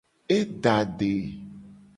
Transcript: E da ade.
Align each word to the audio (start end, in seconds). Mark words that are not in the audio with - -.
E 0.37 0.39
da 0.63 0.73
ade. 0.83 1.13